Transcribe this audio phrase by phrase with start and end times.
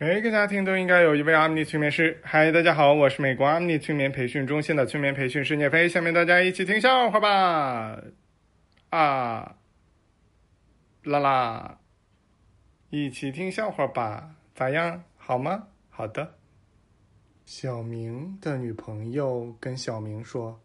[0.00, 2.20] 每个家庭都应该有一位阿米尼催眠师。
[2.22, 5.88] 嗨，大家好，我是美国阿米尼催眠培训中心的催眠培训师聂飞。
[5.88, 8.00] 下面大家一起听笑话吧。
[8.90, 9.56] 啊，
[11.02, 11.78] 啦啦，
[12.90, 15.02] 一起听笑话吧，咋样？
[15.16, 15.66] 好吗？
[15.90, 16.36] 好的。
[17.44, 20.60] 小明的女朋友跟小明说：“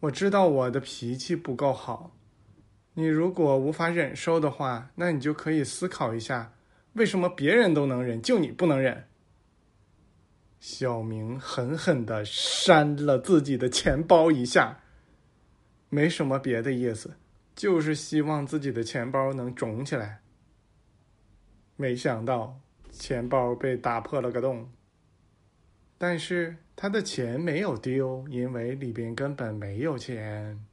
[0.00, 2.10] 我知道我的脾气不够好，
[2.92, 6.52] 你如果无法忍受的话，那你就可以思考一下。”
[6.94, 9.08] 为什么别人都能忍，就你不能忍？
[10.60, 14.78] 小明狠狠的扇了自己的钱包一下，
[15.88, 17.16] 没什么别的意思，
[17.56, 20.20] 就是希望自己的钱包能肿起来。
[21.76, 24.70] 没想到钱包被打破了个洞，
[25.98, 30.64] 但是他的钱没有丢，因为里边根本没有钱。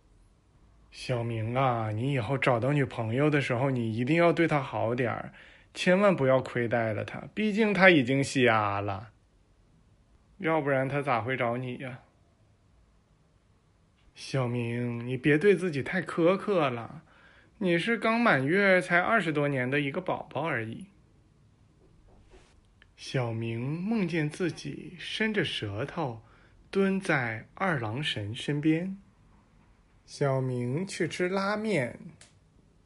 [0.92, 5.34] 小明啊，你以后找到女朋友的时候，你一定要对她好点儿。
[5.74, 9.12] 千万不要亏待了他，毕竟他已经瞎了。
[10.40, 12.00] 要不然他咋会找你呀？
[14.16, 17.04] 小明，你别对自己太苛刻了，
[17.60, 20.88] 你是刚满月才二十多年的一个宝宝而已。
[22.98, 26.22] 小明梦见自己伸着舌头
[26.70, 28.98] 蹲在二郎神身边。
[30.06, 31.98] 小明去吃拉面，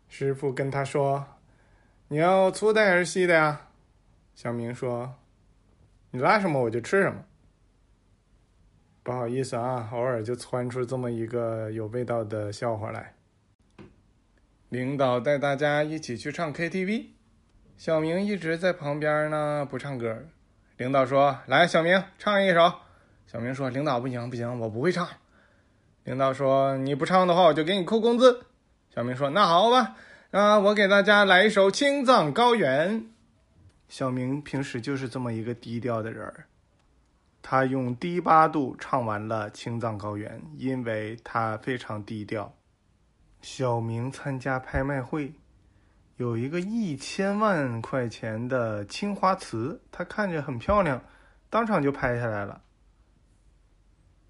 [0.08, 1.40] 师傅跟他说。
[2.14, 3.70] 你要粗的还是细的呀？
[4.36, 5.16] 小明说
[6.14, 7.26] ：“你拉什么我就吃什么。”
[9.02, 13.16] 不好意思啊，偶尔就窜出这么一个有味道的笑话来。
[14.70, 17.08] 领导带大家一起去唱 KTV，
[17.78, 20.26] 小明一直在旁边呢，不唱歌。
[20.78, 22.74] 领导说：“来，小明唱一首。”
[23.26, 25.10] 小明说：“领导不行不行，我不会唱。”
[26.06, 28.46] 领导说：“你不唱的话，我就给你扣工资。”
[28.94, 29.96] 小明说：“那好吧。”
[30.34, 33.02] 啊，我给大家来一首《青藏高原》。
[33.88, 36.46] 小明平时就是这么一个低调的人儿，
[37.44, 42.52] 他用低八度唱完了《青藏高原》，因为他非常低调。
[43.44, 45.32] 小明参加拍卖会，
[46.18, 51.00] 有一个一千万块钱的青花瓷，他看着很漂亮，
[51.52, 52.60] 当场就拍下来了。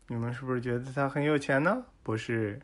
[0.10, 1.86] 你们是不是觉得他很有钱呢？
[2.04, 2.60] 不是。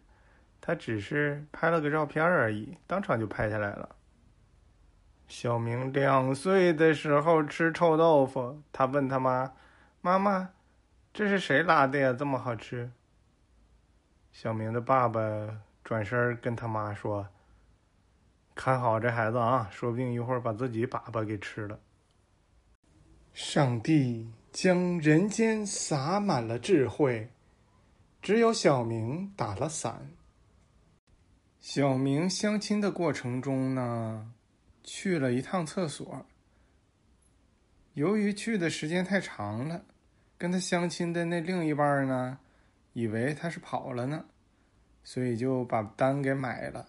[0.62, 3.96] 他只是拍了个照片而已，当场就拍下来了。
[5.28, 9.54] 小明两岁的时候吃臭豆腐，他问他妈
[10.02, 10.50] ：“妈妈，
[11.14, 12.14] 这是谁拉的呀？
[12.18, 12.92] 这么好吃？”
[14.34, 15.22] 小明的爸爸
[15.84, 17.28] 转身跟他妈说
[18.56, 21.80] ：“看好这孩子啊，说不定一会儿把自己粑粑给吃了。”
[23.34, 27.30] 上帝将人间洒满了智慧，
[28.22, 30.10] 只有小明打了伞。
[31.60, 34.32] 小明相亲的过程中呢，
[34.82, 36.26] 去了一趟厕所。
[37.96, 39.84] 由于去的时间太长了，
[40.38, 42.40] 跟他相亲的那另一半呢，
[42.94, 44.24] 以为他是跑了呢，
[45.04, 46.88] 所以就把单给买了。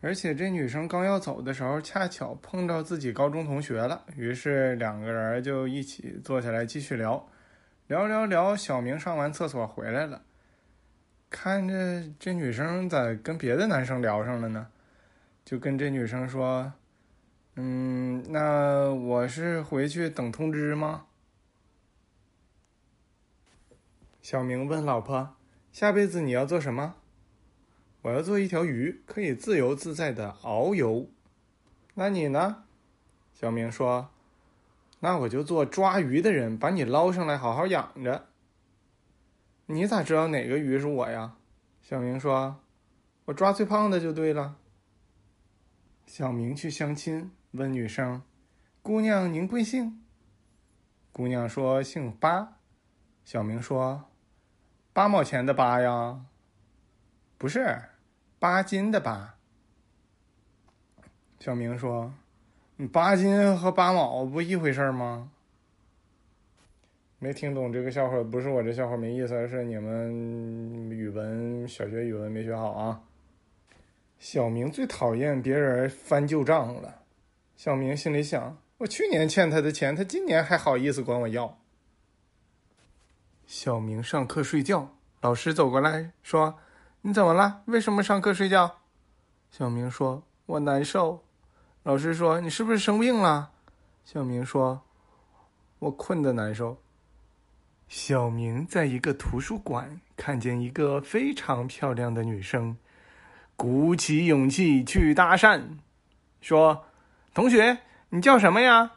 [0.00, 7.28] 而且这女生刚要走的时候，恰巧碰到自己高中同学了，于是两个人就一起坐下来继续聊，
[7.88, 8.56] 聊聊聊。
[8.56, 10.22] 小明上完厕所回来了。
[11.32, 14.68] 看着这女生咋跟别的男生聊上了呢？
[15.42, 16.74] 就跟这女生说
[17.56, 21.06] ：“嗯，那我是回去等通知吗？”
[24.20, 25.34] 小明问老婆
[25.72, 26.96] ：“下辈子你要做什么
[28.02, 31.08] ？”“我要做一条鱼，可以自由自在的遨游。
[31.94, 32.64] ”“那你呢？”
[33.34, 34.10] 小明说
[35.00, 38.26] ：“那我就做抓鱼的人，把你捞上来，好好养着。”
[39.72, 41.34] 你咋知道哪个鱼是我呀？
[41.80, 42.60] 小明说
[43.24, 44.56] ：“我抓最胖的就对了。”
[46.04, 48.22] 小明去相亲，问女生
[48.82, 50.04] ：“姑娘，您贵姓？”
[51.10, 52.58] 姑娘说：“姓八。”
[53.24, 54.10] 小明说
[54.92, 56.26] ：“八毛钱的八呀
[57.38, 57.82] ？”“不是，
[58.38, 59.36] 八斤的八。”
[61.40, 62.12] 小明说
[62.76, 65.30] ：“你八斤和八毛不一回事吗？”
[67.22, 73.00] 没听懂这个笑话，不是我这笑话没意思，而是你们语文小学语文没学好啊。
[74.18, 77.02] 小明最讨厌别人翻旧账了。
[77.56, 81.56] 小明心里想：我去年欠他的钱，他今年还好意思管我要。
[83.46, 86.58] 小明上课睡觉，老师走过来说
[87.02, 87.62] ：“你怎么了？
[87.66, 88.78] 为什么上课睡觉？”
[89.52, 91.22] 小明说：“我难受。”
[91.84, 93.52] 老师说：“你是不是生病了？”
[94.04, 94.82] 小明说
[95.78, 96.76] ：“我困得难受。”
[97.92, 102.74] 小明在一个图书馆看见一个非常漂亮的女生，
[103.54, 105.60] 鼓起勇气去搭讪，
[106.40, 106.86] 说
[107.34, 107.76] ：“同学，
[108.08, 108.92] 你叫什么呀？”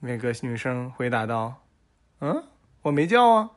[0.00, 1.62] 那个女生回答道
[2.20, 2.44] ：“嗯，
[2.82, 3.50] 我没叫啊。”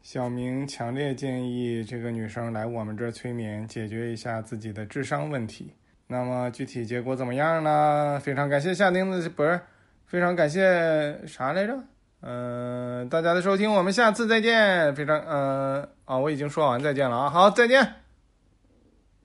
[0.00, 5.72] 小明强烈建议这个女生来我们这儿催眠，解决一下自己的智商问题。
[6.06, 8.20] 那么具体结果怎么样呢？
[8.22, 9.60] 非常感谢夏丁子，不是，
[10.06, 11.82] 非常感谢啥来着？
[12.22, 14.94] 嗯，大家的收听，我们下次再见。
[14.94, 18.05] 非常，嗯，啊，我已经说完再见了啊，好，再见。